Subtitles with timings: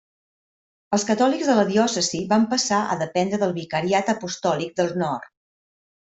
[0.97, 5.29] Els catòlics de la diòcesi van passar a dependre del vicariat apostòlic del nord.